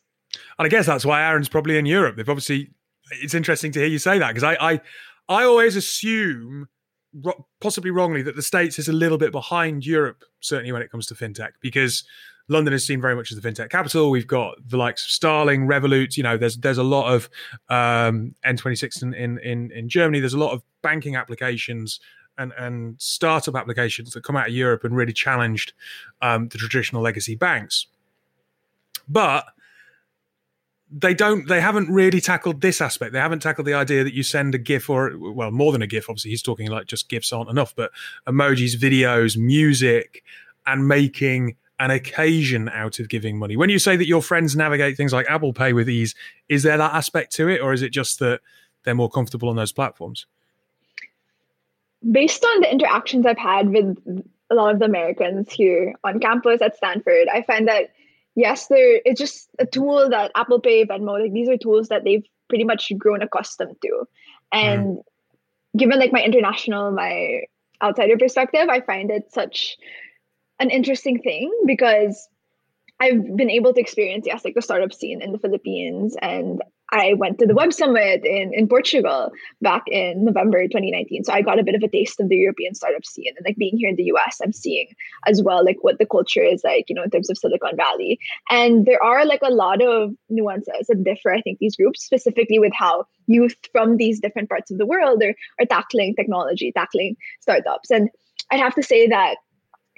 [0.58, 2.16] And I guess that's why Aaron's probably in Europe.
[2.16, 2.70] They've obviously,
[3.22, 4.82] it's interesting to hear you say that because I, I,
[5.28, 6.70] I always assume,
[7.60, 11.08] possibly wrongly, that the States is a little bit behind Europe, certainly when it comes
[11.08, 12.06] to fintech, because
[12.52, 14.10] London is seen very much as the fintech capital.
[14.10, 16.18] We've got the likes of Starling, Revolut.
[16.18, 17.30] You know, there's there's a lot of
[17.70, 20.20] um, N26 in, in in Germany.
[20.20, 22.02] There's a lot of banking applications
[22.38, 25.72] and and startup applications that come out of Europe and really challenged
[26.22, 27.88] um, the traditional legacy banks.
[29.08, 29.46] But
[30.94, 34.24] they don't they haven't really tackled this aspect they haven't tackled the idea that you
[34.24, 37.32] send a gif or well more than a gif obviously he's talking like just gifs
[37.32, 37.92] aren't enough but
[38.28, 40.22] emojis videos music
[40.68, 43.58] and making an occasion out of giving money.
[43.58, 46.14] When you say that your friends navigate things like Apple Pay with ease,
[46.48, 48.42] is there that aspect to it, or is it just that
[48.84, 50.28] they're more comfortable on those platforms?
[52.10, 53.98] Based on the interactions I've had with
[54.52, 57.90] a lot of the Americans here on campus at Stanford, I find that
[58.36, 62.04] yes, there it's just a tool that Apple Pay, Venmo, like these are tools that
[62.04, 64.06] they've pretty much grown accustomed to.
[64.52, 65.04] And mm.
[65.76, 67.42] given like my international, my
[67.82, 69.78] outsider perspective, I find it such
[70.62, 72.30] an interesting thing because
[73.02, 76.16] I've been able to experience, yes, like the startup scene in the Philippines.
[76.22, 81.24] And I went to the Web Summit in, in Portugal back in November 2019.
[81.24, 83.34] So I got a bit of a taste of the European startup scene.
[83.36, 84.88] And like being here in the US, I'm seeing
[85.26, 88.20] as well like what the culture is like, you know, in terms of Silicon Valley.
[88.52, 92.60] And there are like a lot of nuances that differ, I think, these groups, specifically
[92.60, 97.16] with how youth from these different parts of the world are, are tackling technology, tackling
[97.40, 97.90] startups.
[97.90, 98.10] And
[98.52, 99.38] I'd have to say that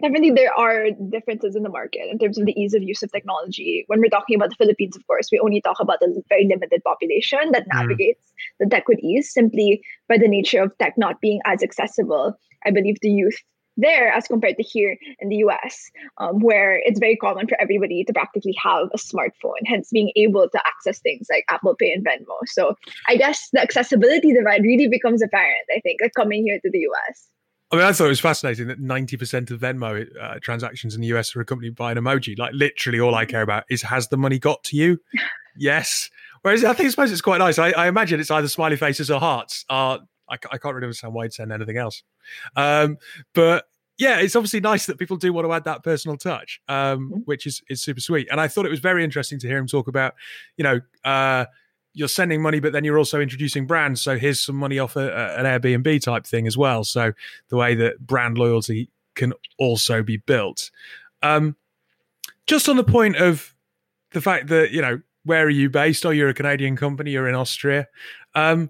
[0.01, 3.11] definitely there are differences in the market in terms of the ease of use of
[3.11, 3.83] technology.
[3.87, 6.81] When we're talking about the Philippines, of course, we only talk about a very limited
[6.83, 7.79] population that mm.
[7.79, 8.33] navigates mm.
[8.59, 12.33] the tech with ease simply by the nature of tech not being as accessible.
[12.65, 13.37] I believe the youth
[13.77, 18.03] there as compared to here in the US, um, where it's very common for everybody
[18.03, 22.05] to practically have a smartphone, hence being able to access things like Apple Pay and
[22.05, 22.37] Venmo.
[22.45, 22.75] So
[23.07, 26.79] I guess the accessibility divide really becomes apparent, I think, like coming here to the
[26.79, 27.29] US.
[27.73, 31.07] I mean, I thought it was fascinating that 90% of Venmo uh, transactions in the
[31.07, 32.37] US are accompanied by an emoji.
[32.37, 34.99] Like, literally, all I care about is has the money got to you?
[35.57, 36.11] yes.
[36.43, 37.57] Whereas I think, I suppose it's quite nice.
[37.57, 39.65] I, I imagine it's either smiley faces or hearts.
[39.71, 39.97] Uh,
[40.29, 42.03] I, I can't really understand why you'd send anything else.
[42.55, 42.97] Um,
[43.33, 43.65] but
[43.97, 46.75] yeah, it's obviously nice that people do want to add that personal touch, um,
[47.09, 47.19] mm-hmm.
[47.25, 48.27] which is, is super sweet.
[48.29, 50.13] And I thought it was very interesting to hear him talk about,
[50.57, 51.45] you know, uh,
[51.93, 54.01] you're sending money, but then you're also introducing brands.
[54.01, 56.83] So here's some money off a, a, an Airbnb type thing as well.
[56.83, 57.13] So
[57.49, 60.71] the way that brand loyalty can also be built.
[61.21, 61.55] Um,
[62.47, 63.55] just on the point of
[64.11, 66.05] the fact that you know where are you based?
[66.05, 67.11] Oh, you're a Canadian company.
[67.11, 67.87] You're in Austria.
[68.35, 68.69] Um,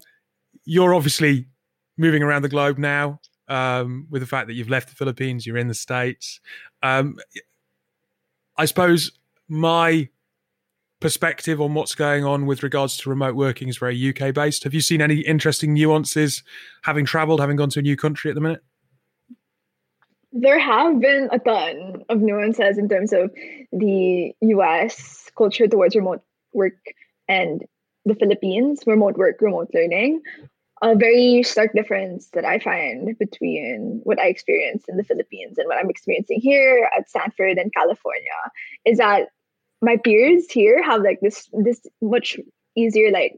[0.64, 1.46] you're obviously
[1.96, 3.20] moving around the globe now.
[3.46, 6.40] Um, with the fact that you've left the Philippines, you're in the states.
[6.82, 7.18] Um,
[8.56, 9.12] I suppose
[9.48, 10.08] my
[11.04, 14.64] perspective on what's going on with regards to remote working is very UK based.
[14.64, 16.42] Have you seen any interesting nuances
[16.82, 18.62] having traveled, having gone to a new country at the minute?
[20.32, 23.30] There have been a ton of nuances in terms of
[23.70, 26.22] the US culture towards remote
[26.54, 26.80] work
[27.28, 27.62] and
[28.06, 30.22] the Philippines, remote work, remote learning.
[30.80, 35.66] A very stark difference that I find between what I experienced in the Philippines and
[35.66, 38.40] what I'm experiencing here at Stanford and California
[38.86, 39.28] is that
[39.84, 42.38] my peers here have like this this much
[42.76, 43.34] easier like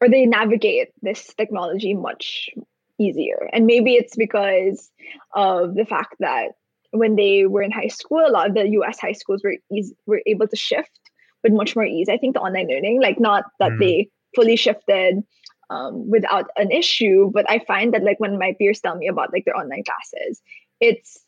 [0.00, 2.50] or they navigate this technology much
[2.98, 4.90] easier and maybe it's because
[5.34, 6.48] of the fact that
[6.90, 9.94] when they were in high school a lot of the us high schools were easy,
[10.06, 11.00] were able to shift
[11.42, 13.78] with much more ease i think the online learning like not that mm.
[13.78, 15.22] they fully shifted
[15.68, 19.32] um, without an issue but i find that like when my peers tell me about
[19.32, 20.40] like their online classes
[20.80, 21.25] it's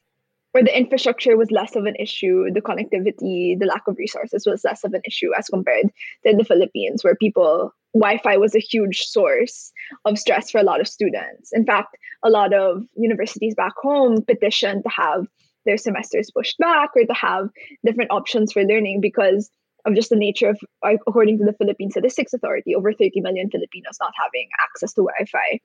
[0.59, 4.65] where the infrastructure was less of an issue, the connectivity, the lack of resources was
[4.65, 5.87] less of an issue as compared
[6.27, 9.71] to the Philippines, where people Wi-Fi was a huge source
[10.05, 11.51] of stress for a lot of students.
[11.53, 15.27] In fact, a lot of universities back home petitioned to have
[15.65, 17.51] their semesters pushed back or to have
[17.87, 19.49] different options for learning because
[19.87, 20.59] of just the nature of,
[21.07, 25.61] according to the Philippine Statistics Authority, over 30 million Filipinos not having access to Wi-Fi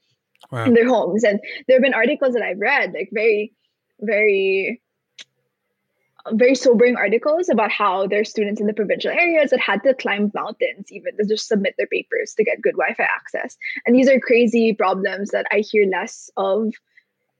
[0.52, 0.66] wow.
[0.66, 1.24] in their homes.
[1.24, 3.54] And there have been articles that I've read, like very
[4.04, 4.82] very
[6.32, 10.32] very sobering articles about how there's students in the provincial areas that had to climb
[10.34, 13.58] mountains even to just submit their papers to get good Wi-Fi access.
[13.86, 16.74] And these are crazy problems that I hear less of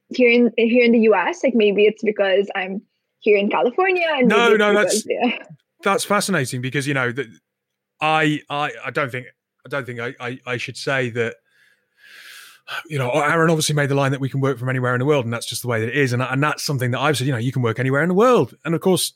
[0.10, 1.44] here in here in the US.
[1.44, 2.82] Like maybe it's because I'm
[3.20, 4.08] here in California.
[4.10, 5.46] And no, no, because, that's yeah.
[5.84, 7.28] that's fascinating because you know that
[8.02, 9.28] I I I don't think
[9.66, 11.36] I don't think I, I, I should say that
[12.88, 15.06] you know, Aaron obviously made the line that we can work from anywhere in the
[15.06, 16.14] world, and that's just the way that it is.
[16.14, 18.16] And, and that's something that I've said, you know, you can work anywhere in the
[18.16, 18.56] world.
[18.66, 19.14] And of course,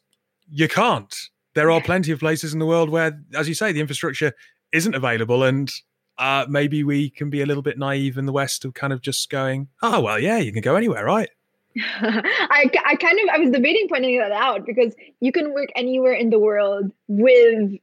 [0.49, 1.15] you can't.
[1.53, 4.33] There are plenty of places in the world where, as you say, the infrastructure
[4.71, 5.43] isn't available.
[5.43, 5.71] And
[6.17, 9.01] uh, maybe we can be a little bit naive in the West of kind of
[9.01, 11.29] just going, oh, well, yeah, you can go anywhere, right?
[11.77, 16.13] I, I kind of I was debating pointing that out because you can work anywhere
[16.13, 17.73] in the world with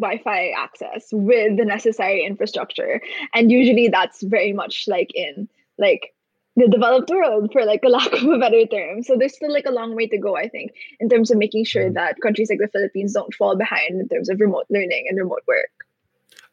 [0.00, 3.00] Wi-Fi access with the necessary infrastructure.
[3.34, 6.14] And usually that's very much like in like
[6.56, 9.02] the developed world for like a lack of a better term.
[9.02, 11.64] So there's still like a long way to go, I think, in terms of making
[11.64, 11.94] sure mm.
[11.94, 15.42] that countries like the Philippines don't fall behind in terms of remote learning and remote
[15.46, 15.70] work.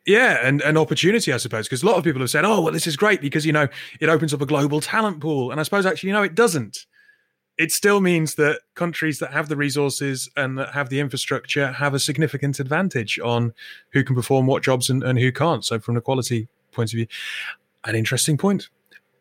[0.05, 2.71] Yeah, and an opportunity, I suppose, because a lot of people have said, "Oh, well,
[2.71, 3.67] this is great because you know
[3.99, 6.85] it opens up a global talent pool," and I suppose actually, you know, it doesn't
[7.57, 11.93] it still means that countries that have the resources and that have the infrastructure have
[11.93, 13.53] a significant advantage on
[13.91, 15.65] who can perform what jobs and, and who can't.
[15.65, 17.07] So, from a quality point of view,
[17.83, 18.69] an interesting point.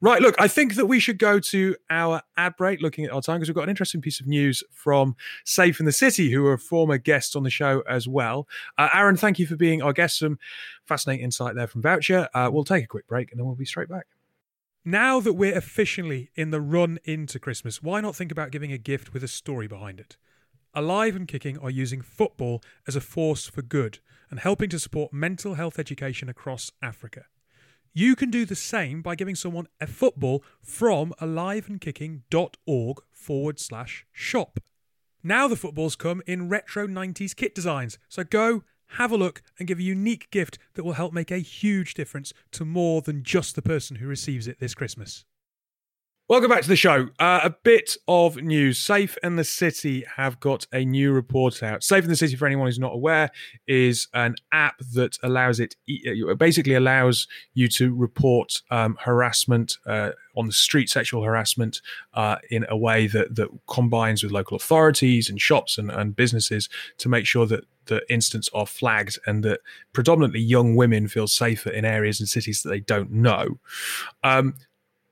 [0.03, 3.23] Right, look, I think that we should go to our ad break looking at our
[3.23, 6.47] time because we've got an interesting piece of news from Safe in the City, who
[6.47, 8.47] are former guests on the show as well.
[8.77, 10.19] Uh, Aaron, thank you for being our guest.
[10.19, 10.39] Some
[10.85, 12.29] fascinating insight there from Vouchr.
[12.35, 14.07] Uh, we'll take a quick break and then we'll be straight back.
[14.89, 18.79] Now that we're officially in the run into Christmas, why not think about giving a
[18.79, 20.17] gift with a story behind it?
[20.75, 23.99] Alive and Kicking are using football as a force for good
[24.31, 27.25] and helping to support mental health education across Africa.
[27.95, 34.61] You can do the same by giving someone a football from aliveandkicking.org forward slash shop.
[35.21, 39.69] Now the footballs come in retro 90s kit designs, so go have a look and
[39.69, 43.55] give a unique gift that will help make a huge difference to more than just
[43.55, 45.25] the person who receives it this Christmas.
[46.29, 47.11] Welcome back to the show.
[47.21, 48.81] Uh, a bit of news.
[48.81, 51.85] Safe and the City have got a new report out.
[51.85, 53.31] Safe and the City, for anyone who's not aware,
[53.69, 60.11] is an app that allows it, uh, basically allows you to report um, harassment uh,
[60.37, 61.81] on the street, sexual harassment,
[62.15, 66.69] uh, in a way that, that combines with local authorities and shops and, and businesses
[66.99, 69.61] to make sure that the incidents are flagged and that
[69.93, 73.61] predominantly young women feel safer in areas and cities that they don't know.
[74.25, 74.57] Um,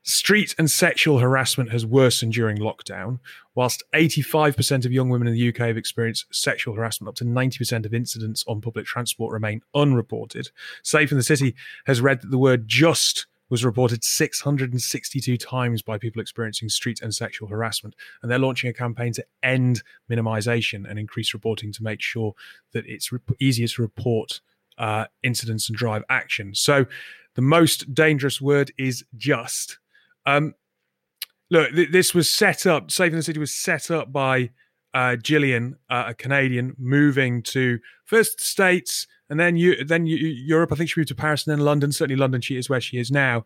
[0.07, 3.21] Street and sexual harassment has worsened during lockdown.
[3.55, 7.87] Whilst 85% of young women in the UK have experienced sexual harassment, up to 90%
[7.87, 10.51] of incidents on public transport remain unreported.
[10.83, 11.55] Safe in the City
[11.87, 17.15] has read that the word just was reported 662 times by people experiencing street and
[17.15, 17.95] sexual harassment.
[18.21, 22.35] And they're launching a campaign to end minimization and increase reporting to make sure
[22.73, 24.43] that it's re- easier to report
[24.77, 26.55] uh, incidents and drive action.
[26.55, 26.85] So
[27.37, 29.79] the most dangerous word is just.
[30.27, 30.55] Um,
[31.51, 32.91] look, th- this was set up.
[32.91, 34.51] Safe and the City was set up by
[34.95, 40.73] uh, Jillian, uh, a Canadian, moving to first States and then you, then you, Europe.
[40.73, 41.93] I think she moved to Paris and then London.
[41.93, 42.41] Certainly, London.
[42.41, 43.45] She is where she is now.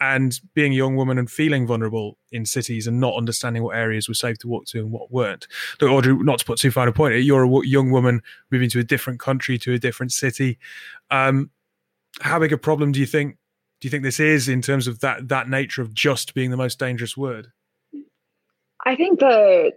[0.00, 4.08] And being a young woman and feeling vulnerable in cities and not understanding what areas
[4.08, 5.48] were safe to walk to and what weren't.
[5.80, 8.78] Look, Audrey, not to put too fine a point, you're a young woman moving to
[8.78, 10.58] a different country, to a different city.
[11.10, 11.50] Um,
[12.20, 13.37] how big a problem do you think
[13.80, 16.56] do you think this is in terms of that that nature of just being the
[16.56, 17.48] most dangerous word?
[18.84, 19.72] I think the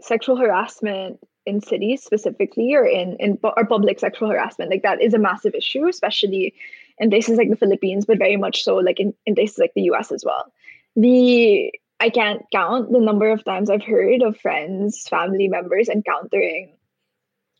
[0.00, 5.14] sexual harassment in cities specifically or in in or public sexual harassment like that is
[5.14, 6.54] a massive issue especially
[6.98, 9.82] in places like the philippines but very much so like in, in places like the
[9.82, 10.52] us as well
[10.94, 16.76] the i can't count the number of times i've heard of friends family members encountering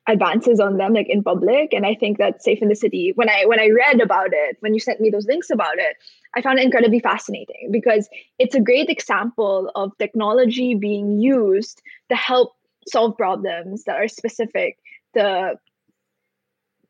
[0.09, 1.73] advances on them like in public.
[1.73, 3.13] And i think that safe in the city.
[3.15, 5.97] When i when i read about it when you sent me those links about it
[6.35, 12.17] i found it incredibly fascinating because it's a great example of technology being used to
[12.17, 12.55] help
[12.89, 14.79] solve problems that are specific
[15.15, 15.59] to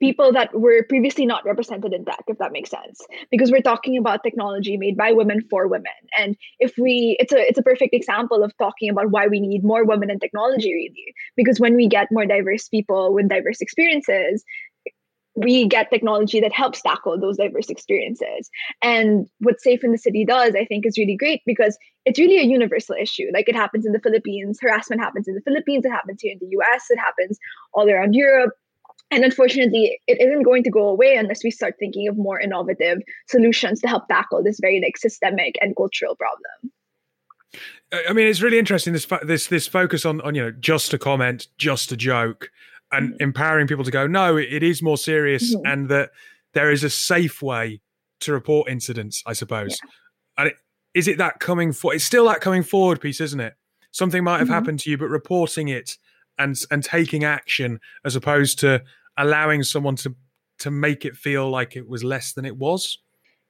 [0.00, 3.96] people that were previously not represented in tech if that makes sense because we're talking
[3.98, 7.94] about technology made by women for women and if we it's a it's a perfect
[7.94, 11.88] example of talking about why we need more women in technology really because when we
[11.88, 14.44] get more diverse people with diverse experiences
[15.40, 18.50] we get technology that helps tackle those diverse experiences.
[18.82, 22.38] And what Safe in the City does, I think, is really great because it's really
[22.38, 23.26] a universal issue.
[23.32, 26.38] Like it happens in the Philippines, harassment happens in the Philippines, it happens here in
[26.40, 27.38] the US, it happens
[27.72, 28.52] all around Europe.
[29.10, 32.98] And unfortunately, it isn't going to go away unless we start thinking of more innovative
[33.28, 36.72] solutions to help tackle this very like systemic and cultural problem.
[37.92, 40.98] I mean, it's really interesting this this this focus on on you know just a
[40.98, 42.50] comment, just a joke,
[42.92, 43.22] and mm-hmm.
[43.22, 45.66] empowering people to go, no, it is more serious, mm-hmm.
[45.66, 46.10] and that
[46.52, 47.80] there is a safe way
[48.20, 49.22] to report incidents.
[49.24, 49.90] I suppose, yeah.
[50.36, 50.56] and it,
[50.92, 51.94] is it that coming for?
[51.94, 53.54] It's still that coming forward piece, isn't it?
[53.90, 54.54] Something might have mm-hmm.
[54.54, 55.96] happened to you, but reporting it
[56.38, 58.82] and and taking action as opposed to
[59.18, 60.14] allowing someone to
[60.60, 62.98] to make it feel like it was less than it was?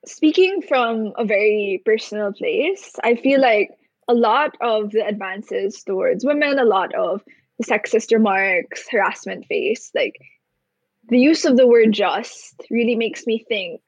[0.07, 3.71] Speaking from a very personal place i feel like
[4.09, 7.23] a lot of the advances towards women a lot of
[7.59, 10.15] the sexist remarks harassment face like
[11.09, 13.81] the use of the word just really makes me think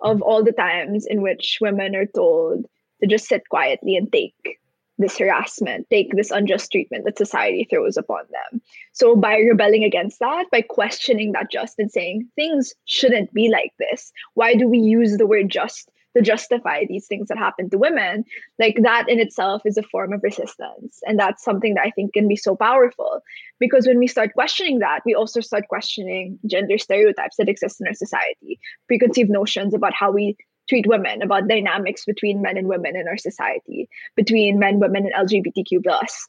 [0.00, 2.66] of all the times in which women are told
[3.00, 4.58] to just sit quietly and take
[4.98, 8.60] this harassment, take this unjust treatment that society throws upon them.
[8.92, 13.72] So, by rebelling against that, by questioning that just and saying things shouldn't be like
[13.78, 17.78] this, why do we use the word just to justify these things that happen to
[17.78, 18.24] women?
[18.58, 21.00] Like that in itself is a form of resistance.
[21.06, 23.20] And that's something that I think can be so powerful
[23.60, 27.86] because when we start questioning that, we also start questioning gender stereotypes that exist in
[27.86, 30.36] our society, preconceived notions about how we
[30.68, 35.28] treat women, about dynamics between men and women in our society, between men, women, and
[35.28, 36.28] LGBTQ plus.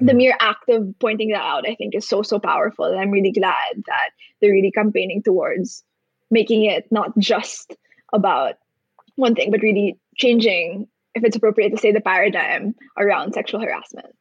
[0.00, 0.18] The hmm.
[0.18, 3.32] mere act of pointing that out, I think, is so so powerful, and I'm really
[3.32, 5.82] glad that they're really campaigning towards
[6.30, 7.74] making it not just
[8.12, 8.54] about
[9.16, 14.14] one thing, but really changing, if it's appropriate to say, the paradigm around sexual harassment.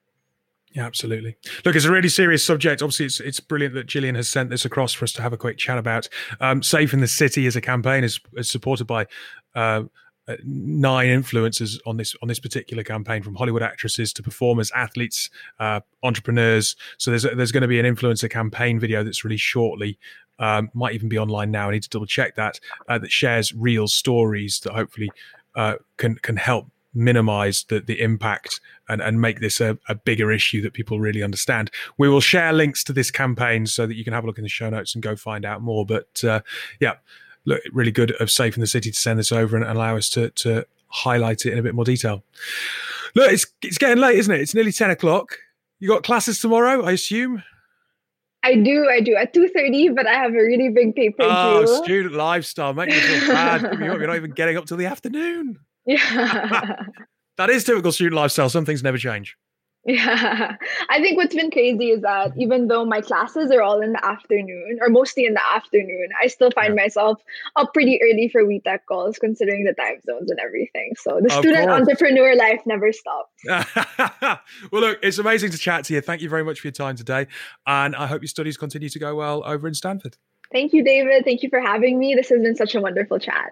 [0.78, 1.36] Yeah, absolutely.
[1.66, 2.84] Look, it's a really serious subject.
[2.84, 5.38] Obviously, it's it's brilliant that Jillian has sent this across for us to have a
[5.38, 6.08] quick chat about.
[6.40, 9.08] Um, Safe in the City is a campaign is, is supported by
[9.56, 9.86] uh,
[10.28, 15.32] uh, nine influencers on this on this particular campaign, from Hollywood actresses to performers, athletes,
[15.60, 16.76] uh, entrepreneurs.
[17.00, 19.98] So there's there's going to be an influencer campaign video that's released shortly.
[20.38, 21.70] Um, might even be online now.
[21.70, 22.60] I need to double check that.
[22.88, 25.10] Uh, that shares real stories that hopefully
[25.56, 26.68] uh, can can help
[26.98, 31.22] minimize the, the impact and, and make this a, a, bigger issue that people really
[31.22, 31.70] understand.
[31.98, 34.44] We will share links to this campaign so that you can have a look in
[34.44, 35.86] the show notes and go find out more.
[35.86, 36.42] But uh,
[36.80, 36.96] yeah,
[37.46, 40.10] look, really good of Safe in the City to send this over and allow us
[40.12, 42.24] to, to highlight it in a bit more detail.
[43.16, 44.42] Look, it's, it's getting late, isn't it?
[44.42, 45.38] It's nearly 10 o'clock.
[45.80, 47.44] You got classes tomorrow, I assume?
[48.44, 51.18] I do, I do at two thirty, but I have a really big paper.
[51.20, 51.84] Oh, due.
[51.84, 53.62] student lifestyle, make me feel bad.
[53.80, 55.60] You're not even getting up till the afternoon.
[55.88, 56.84] Yeah.
[57.38, 58.50] that is typical student lifestyle.
[58.50, 59.38] Some things never change.
[59.88, 60.58] Yeah.
[60.90, 64.06] I think what's been crazy is that even though my classes are all in the
[64.06, 66.84] afternoon or mostly in the afternoon, I still find yeah.
[66.84, 67.22] myself
[67.56, 70.92] up pretty early for WiTech calls considering the time zones and everything.
[70.98, 71.80] So the of student course.
[71.80, 73.32] entrepreneur life never stops.
[74.72, 76.02] well, look, it's amazing to chat to you.
[76.02, 77.28] Thank you very much for your time today.
[77.66, 80.18] And I hope your studies continue to go well over in Stanford.
[80.52, 81.24] Thank you, David.
[81.24, 82.14] Thank you for having me.
[82.14, 83.52] This has been such a wonderful chat.